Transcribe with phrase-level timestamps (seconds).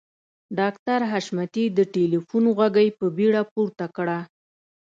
[0.59, 4.19] ډاکټر حشمتي د ټليفون غوږۍ په بیړه پورته کړه.